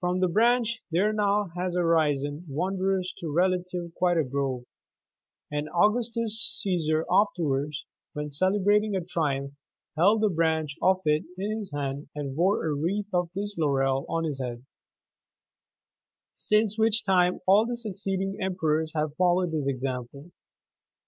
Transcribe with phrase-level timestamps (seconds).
[0.00, 1.50] "90 Erom the branch there has now
[1.82, 4.62] arisen, wondrous to relate, quite a grove:
[5.50, 9.52] and Augustus CaBsar afterwards, when celebrating a triumph,
[9.96, 14.06] held a branch of it in his hand and wore a wreath of this laurel
[14.08, 14.64] on his head;
[16.32, 20.30] since which time all the succeeding emperors have followed his example.